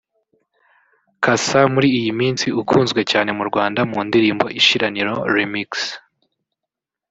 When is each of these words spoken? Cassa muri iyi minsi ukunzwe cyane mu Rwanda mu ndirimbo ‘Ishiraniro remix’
Cassa 1.23 1.59
muri 1.73 1.87
iyi 1.99 2.11
minsi 2.19 2.45
ukunzwe 2.61 3.01
cyane 3.11 3.29
mu 3.37 3.43
Rwanda 3.49 3.79
mu 3.91 3.99
ndirimbo 4.07 4.45
‘Ishiraniro 4.59 5.13
remix’ 5.35 5.71